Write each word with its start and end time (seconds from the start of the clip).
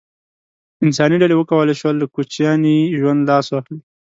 انساني 0.85 1.15
ډلې 1.21 1.35
وکولای 1.37 1.75
شول 1.81 1.95
له 2.01 2.05
کوچیاني 2.13 2.77
ژوند 2.99 3.19
لاس 3.29 3.45
واخلي. 3.49 3.79